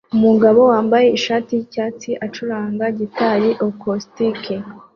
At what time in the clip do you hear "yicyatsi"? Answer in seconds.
1.59-2.09